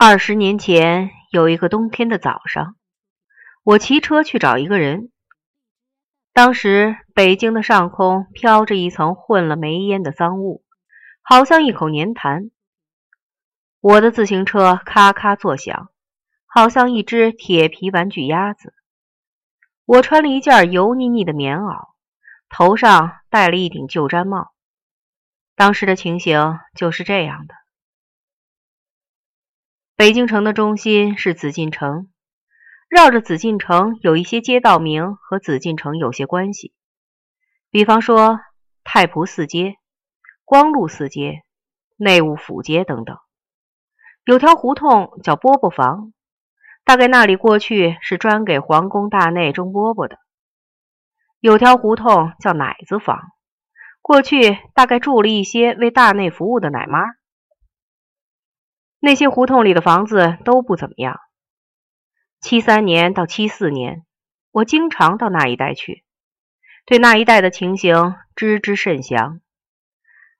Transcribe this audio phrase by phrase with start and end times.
[0.00, 2.76] 二十年前有一个冬天的早上，
[3.64, 5.10] 我骑车去找一个人。
[6.32, 10.64] 当时北京的上空飘着一层混了煤烟的脏雾，
[11.20, 12.52] 好像一口粘痰。
[13.80, 15.90] 我的自行车咔咔作响，
[16.46, 18.72] 好像一只铁皮玩具鸭子。
[19.84, 21.88] 我穿了一件油腻腻的棉袄，
[22.48, 24.52] 头上戴了一顶旧毡帽。
[25.56, 27.54] 当时的情形就是这样的。
[29.98, 32.08] 北京城的中心是紫禁城，
[32.88, 36.72] 绕着紫禁城有一些街道名和紫禁城有些关系，
[37.72, 38.38] 比方说
[38.84, 39.74] 太仆寺街、
[40.44, 41.42] 光禄寺街、
[41.96, 43.18] 内务府街等等。
[44.24, 46.12] 有条胡同叫饽饽房，
[46.84, 50.16] 大概那里过去是专给皇宫大内蒸饽饽的。
[51.40, 53.18] 有条胡同叫奶子房，
[54.00, 57.00] 过去大概住了一些为大内服务的奶妈。
[59.00, 61.20] 那些胡同里的房子都不怎么样。
[62.40, 64.04] 七三年到七四年，
[64.50, 66.04] 我经常到那一带去，
[66.86, 69.40] 对那一带的情形知之甚详。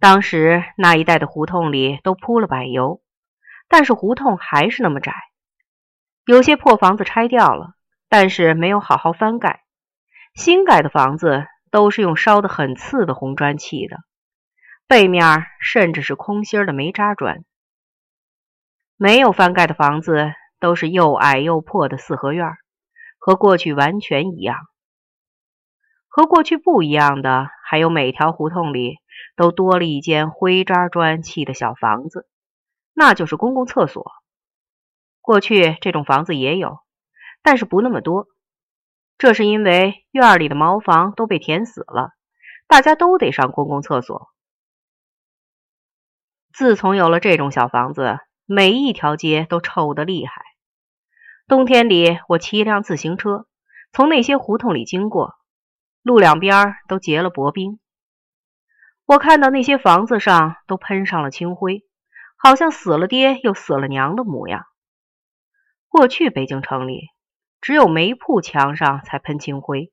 [0.00, 3.02] 当时那一带的胡同里都铺了柏油，
[3.68, 5.14] 但是胡同还是那么窄。
[6.26, 7.74] 有些破房子拆掉了，
[8.08, 9.62] 但是没有好好翻盖。
[10.34, 13.98] 新盖的房子都是用烧得很次的红砖砌的，
[14.86, 17.44] 背面甚至是空心的煤渣砖。
[18.96, 22.52] 没有翻盖的房子都是又矮又破的四合院，
[23.18, 24.56] 和过去完全一样。
[26.06, 28.98] 和过去不一样的，还有每条胡同里
[29.34, 32.28] 都多了一间灰渣砖砌的小房子，
[32.92, 34.12] 那就是公共厕所。
[35.20, 36.78] 过去这种房子也有，
[37.42, 38.28] 但是不那么多。
[39.18, 42.10] 这是因为院里的茅房都被填死了，
[42.68, 44.28] 大家都得上公共厕所。
[46.52, 48.18] 自从有了这种小房子。
[48.54, 50.42] 每一条街都臭得厉害。
[51.48, 53.46] 冬天里，我骑一辆自行车
[53.94, 55.36] 从那些胡同里经过，
[56.02, 57.80] 路两边都结了薄冰。
[59.06, 61.86] 我看到那些房子上都喷上了青灰，
[62.36, 64.66] 好像死了爹又死了娘的模样。
[65.88, 67.08] 过去北京城里
[67.62, 69.90] 只有煤铺墙上才喷青灰，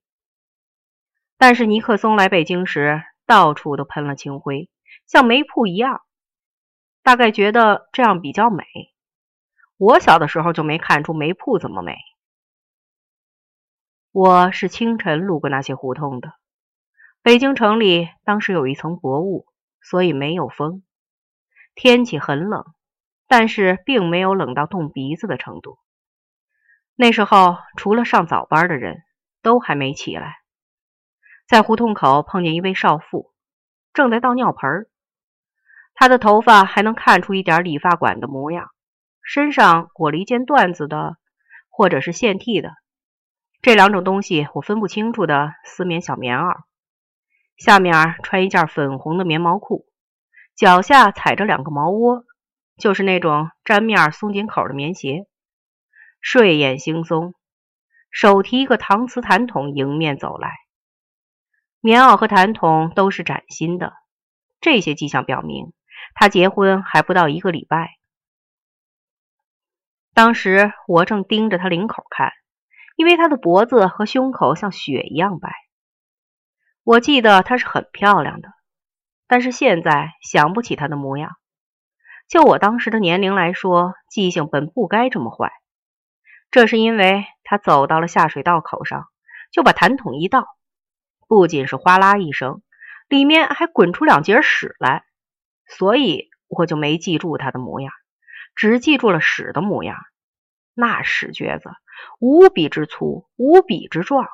[1.38, 4.70] 但是尼克松来北京时，到处都喷了青灰，
[5.08, 6.02] 像煤铺一样。
[7.10, 8.64] 大概觉得这样比较美。
[9.78, 11.98] 我小的时候就没看出煤铺怎么美。
[14.12, 16.34] 我是清晨路过那些胡同的。
[17.24, 19.48] 北京城里当时有一层薄雾，
[19.82, 20.84] 所以没有风。
[21.74, 22.64] 天气很冷，
[23.28, 25.80] 但是并没有冷到冻鼻子的程度。
[26.96, 29.02] 那时候除了上早班的人
[29.42, 30.36] 都还没起来。
[31.48, 33.34] 在胡同口碰见一位少妇，
[33.94, 34.86] 正在倒尿盆。
[36.00, 38.72] 他的头发还能看出一点理发馆的模样，
[39.22, 41.18] 身上裹了一件缎子的，
[41.68, 42.72] 或者是线替的，
[43.62, 46.62] 这两种东西我分不清楚的丝棉小棉袄，
[47.58, 49.88] 下面穿一件粉红的棉毛裤，
[50.56, 52.24] 脚下踩着两个毛窝，
[52.78, 55.28] 就是那种粘面松紧口的棉鞋，
[56.22, 57.34] 睡眼惺忪，
[58.10, 60.54] 手提一个搪瓷痰桶迎面走来，
[61.82, 63.92] 棉袄和痰桶都是崭新的，
[64.62, 65.74] 这些迹象表明。
[66.20, 67.98] 他结婚还不到一个礼拜，
[70.14, 72.34] 当时我正盯着他领口看，
[72.98, 75.50] 因为他的脖子和胸口像雪一样白。
[76.84, 78.50] 我记得她是很漂亮的，
[79.28, 81.38] 但是现在想不起她的模样。
[82.28, 85.54] 就我当时的年龄来说，记性本不该这么坏。
[86.52, 89.08] 这是因为他走到了下水道口上，
[89.54, 90.46] 就把痰桶一倒，
[91.30, 92.62] 不仅是哗啦一声，
[93.08, 95.06] 里面还滚出两截屎来。
[95.78, 97.94] 所以我就没记住他的模样，
[98.56, 99.98] 只记住了屎的模样。
[100.74, 101.70] 那屎橛子
[102.20, 104.28] 无比之粗，无比之壮，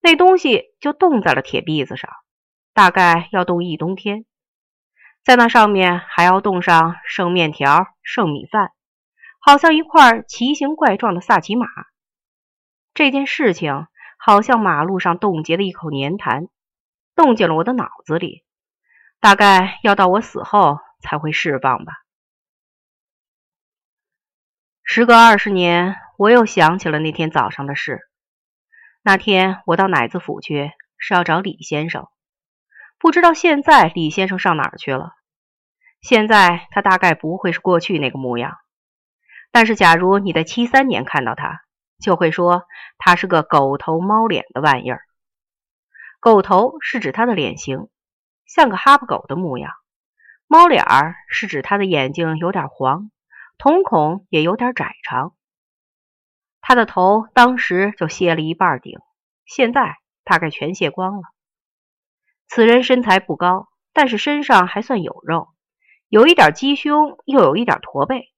[0.00, 2.10] 那东西就冻在了铁篦子上，
[2.72, 4.24] 大概要冻一冬天。
[5.24, 8.72] 在那上面还要冻上剩面条、剩米饭，
[9.40, 11.66] 好像一块奇形怪状的萨其马。
[12.94, 13.86] 这件事情
[14.18, 16.48] 好像马路上冻结的一口粘痰，
[17.14, 18.42] 冻进了我的脑子里。
[19.20, 21.92] 大概要到我死后才会释放吧。
[24.82, 28.00] 时隔二十年，我又想起了那天早上的事。
[29.02, 32.08] 那天我到奶子府去，是要找李先生。
[32.98, 35.12] 不知道现在李先生上哪儿去了。
[36.00, 38.56] 现在他大概不会是过去那个模样。
[39.50, 41.60] 但是，假如你在七三年看到他，
[42.00, 42.64] 就会说
[42.98, 45.02] 他是个狗头猫脸的玩意儿。
[46.20, 47.88] 狗头是指他的脸型。
[48.48, 49.74] 像个哈巴狗的模样，
[50.46, 53.10] 猫脸儿是指他的眼睛有点黄，
[53.58, 55.34] 瞳孔也有点窄长。
[56.62, 58.98] 他的头当时就卸了一半顶，
[59.44, 61.22] 现在大概全卸光了。
[62.46, 65.50] 此人身材不高，但是身上还算有肉，
[66.08, 68.32] 有一点鸡胸，又有一点驼背。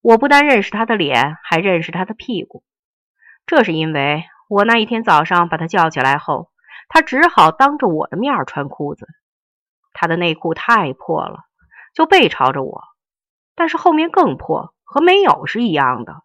[0.00, 2.64] 我不但认识他的脸，还认识他的屁股。
[3.44, 6.51] 这是因为我那一天早上把他叫起来后，
[6.94, 9.08] 他只好当着我的面穿裤子。
[9.94, 11.38] 他的内裤太破了，
[11.94, 12.82] 就背朝着我，
[13.54, 16.22] 但是后面更破，和没有是一样的。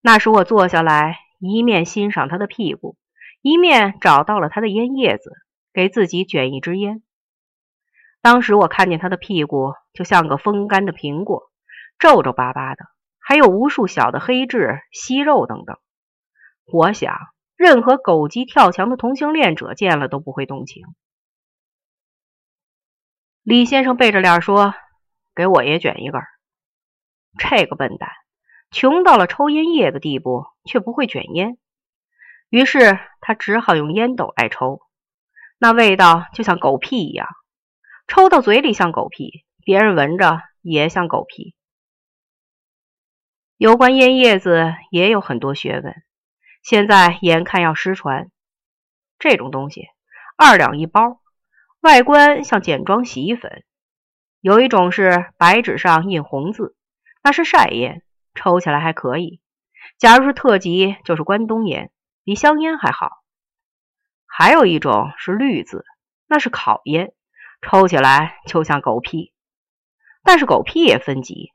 [0.00, 2.96] 那时我坐下来，一面欣赏他的屁股，
[3.42, 5.32] 一面找到了他的烟叶子，
[5.72, 7.02] 给自己卷一支烟。
[8.20, 11.50] 当时我看见他的屁股就像个风干的苹果，
[11.98, 12.84] 皱皱巴巴的，
[13.18, 15.76] 还有无数小的黑痣、息肉等等。
[16.72, 17.16] 我想，
[17.60, 20.82] 任何狗急跳墙的同性恋者见了都不会动情。
[23.42, 24.72] 李先生背着脸说
[25.36, 26.22] ：“给我也卷一根。”
[27.36, 28.08] 这个笨蛋，
[28.70, 31.58] 穷到了抽烟叶的地步，却不会卷烟。
[32.48, 34.80] 于是他只好用烟斗来抽，
[35.58, 37.28] 那味道就像狗屁一样，
[38.08, 41.54] 抽到嘴里像狗屁，别人闻着也像狗屁。
[43.58, 46.02] 有关烟叶子也有很多学问。
[46.62, 48.30] 现在眼看要失传，
[49.18, 49.88] 这种东西
[50.36, 51.20] 二两一包，
[51.80, 53.64] 外观像简装洗衣粉。
[54.40, 56.76] 有一种是白纸上印红字，
[57.22, 58.02] 那是晒烟，
[58.34, 59.40] 抽起来还可以。
[59.98, 61.90] 假如是特级，就是关东烟，
[62.24, 63.22] 比香烟还好。
[64.26, 65.84] 还有一种是绿字，
[66.26, 67.12] 那是烤烟，
[67.60, 69.34] 抽起来就像狗屁。
[70.22, 71.52] 但是狗屁也分级，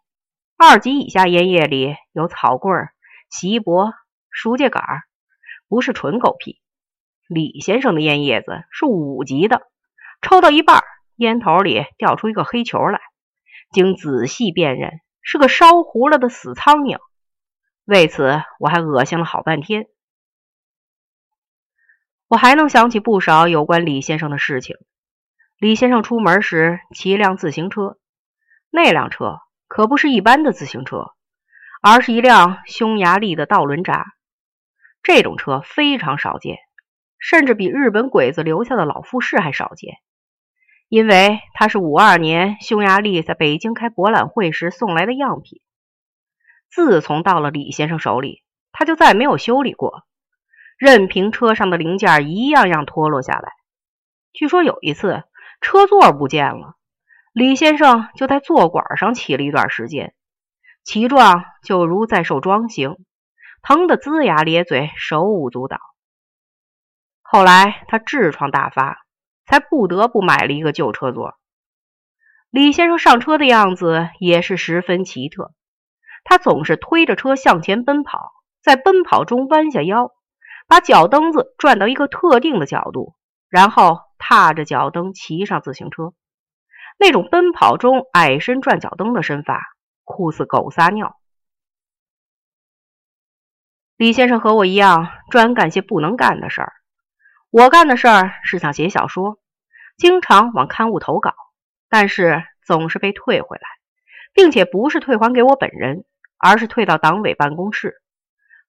[0.57, 2.89] 二级以下烟叶里有草棍、
[3.29, 3.59] 洗衣
[4.35, 4.51] 钵。
[4.51, 5.03] 书架杆儿
[5.69, 6.61] 不是纯狗屁。
[7.27, 9.61] 李先生的烟叶子是五级的，
[10.21, 10.83] 抽到一半，
[11.15, 12.99] 烟头里掉出一个黑球来，
[13.71, 14.91] 经仔细辨认，
[15.21, 16.99] 是个烧糊了的死苍蝇。
[17.85, 19.87] 为此，我还恶心了好半天。
[22.27, 24.75] 我还能想起不少有关李先生的事情。
[25.57, 27.97] 李先生出门时骑一辆自行车，
[28.69, 31.13] 那辆车可不是一般的自行车，
[31.81, 34.05] 而是一辆匈牙利的道轮闸。
[35.05, 36.57] 这种车非常少见，
[37.19, 39.97] 甚至比日本鬼子留下的老富士还少见，
[40.89, 45.61] 因为它是五二年匈牙利在北京开博览会时送来的样品。
[46.71, 48.41] 自从到了李先生手里，
[48.71, 50.07] 他就再没有修理过，
[50.75, 53.51] 任凭车上的零件一样样脱落下来。
[54.33, 55.23] 据说有一次
[55.61, 56.77] 车座不见了，
[57.31, 60.15] 李先生就在座管上骑了一段时间，
[60.83, 63.04] 骑状就如在受装刑。
[63.67, 65.79] 疼得龇牙咧嘴，手舞足蹈。
[67.23, 68.99] 后来他痔疮大发，
[69.47, 71.33] 才不得不买了一个旧车座。
[72.51, 75.51] 李先生上车的样子也是十分奇特，
[76.23, 80.11] 他总是推着车向前奔跑，在奔跑中弯下腰，
[80.67, 83.15] 把脚蹬子转到一个特定的角度，
[83.49, 86.13] 然后踏着脚蹬骑上自行车。
[86.99, 89.59] 那种奔跑中矮身转脚蹬的身法，
[90.03, 91.17] 酷似狗撒尿。
[93.97, 96.73] 李先生和我一样，专干些不能干的事儿。
[97.49, 99.39] 我干的事儿是想写小说，
[99.95, 101.33] 经常往刊物投稿，
[101.87, 103.63] 但是总是被退回来，
[104.33, 106.03] 并且不是退还给我本人，
[106.37, 108.01] 而是退到党委办公室，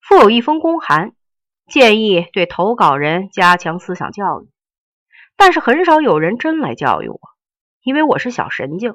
[0.00, 1.10] 附有一封公函，
[1.66, 4.48] 建议对投稿人加强思想教育。
[5.36, 7.18] 但是很少有人真来教育我，
[7.82, 8.94] 因为我是小神经。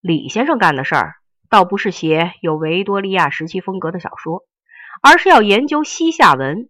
[0.00, 1.16] 李先生干的事儿，
[1.50, 4.47] 倒不是写有维多利亚时期风格的小说。
[5.02, 6.68] 而是要研究西夏文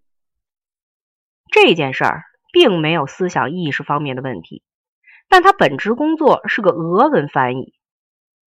[1.50, 4.62] 这件事儿，并没有思想意识方面的问题，
[5.28, 7.74] 但他本职工作是个俄文翻译，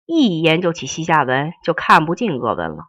[0.06, 2.84] 一研究起西夏文就看不进俄文了。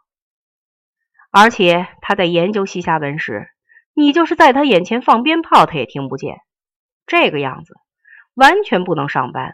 [1.32, 3.48] 而且他在研究西夏文时，
[3.96, 6.38] 你就是在他眼前放鞭炮，他也听不见。
[7.08, 7.76] 这个样子
[8.36, 9.54] 完全不能上班，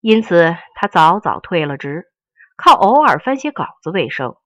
[0.00, 2.06] 因此他早早退了职，
[2.56, 4.36] 靠偶尔翻写稿子为生。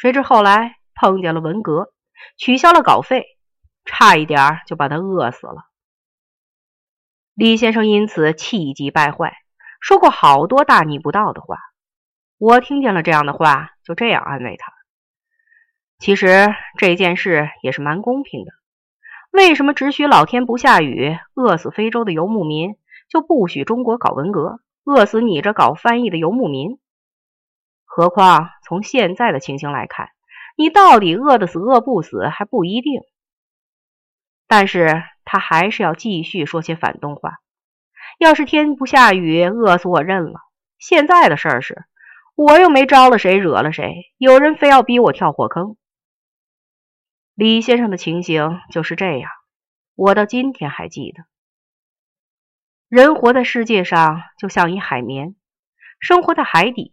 [0.00, 1.92] 谁知后来碰见了文革，
[2.36, 3.36] 取消了稿费，
[3.84, 5.64] 差一点就把他饿死了。
[7.34, 9.36] 李先生因此气急败坏，
[9.80, 11.58] 说过好多大逆不道的话。
[12.38, 14.72] 我听见了这样的话，就这样安慰他：
[15.98, 18.52] 其实这件事也是蛮公平的。
[19.32, 22.76] 为什么只许老天不下雨，饿死非洲的游牧民，
[23.08, 26.78] 就不许中国搞文革，饿死你这搞翻译的游牧民？
[27.98, 30.10] 何况从现在的情形来看，
[30.56, 33.00] 你到底饿得死饿不死还不一定。
[34.46, 37.38] 但是他还是要继续说些反动话。
[38.20, 40.34] 要是天不下雨，饿死我认了。
[40.78, 41.86] 现在的事儿是，
[42.36, 45.76] 我又没招了谁，惹了谁，有人非要逼我跳火坑。
[47.34, 49.28] 李先生的情形就是这样，
[49.96, 51.24] 我到今天还记得。
[52.88, 55.34] 人活在世界上，就像一海绵，
[55.98, 56.92] 生活在海底，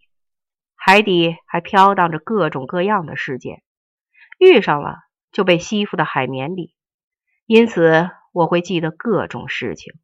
[0.87, 3.63] 海底还飘荡着各种各样的事件，
[4.37, 4.99] 遇上了
[5.31, 6.75] 就被吸附到海绵里，
[7.47, 9.95] 因此我会记得各种事情。